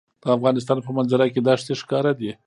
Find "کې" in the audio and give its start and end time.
1.33-1.41